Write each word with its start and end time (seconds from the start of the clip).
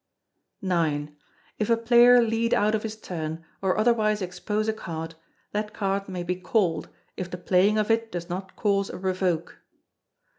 ix. 0.63 1.11
If 1.59 1.69
a 1.69 1.77
player 1.77 2.23
lead 2.23 2.55
out 2.55 2.73
of 2.73 2.81
his 2.81 2.95
turn, 2.95 3.45
or 3.61 3.77
otherwise 3.77 4.19
expose 4.23 4.67
a 4.67 4.73
card, 4.73 5.13
that 5.51 5.75
card 5.75 6.09
may 6.09 6.23
be 6.23 6.37
called, 6.37 6.89
if 7.17 7.29
the 7.29 7.37
playing 7.37 7.77
of 7.77 7.91
it 7.91 8.11
does 8.11 8.27
not 8.27 8.55
cause 8.55 8.89
a 8.89 8.97
revoke. 8.97 9.61